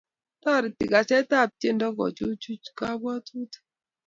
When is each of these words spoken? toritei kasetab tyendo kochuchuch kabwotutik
toritei 0.41 0.89
kasetab 0.93 1.49
tyendo 1.59 1.87
kochuchuch 1.97 2.65
kabwotutik 2.77 3.53